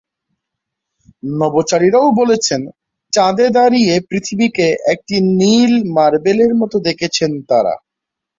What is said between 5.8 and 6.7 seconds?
মার্বেলের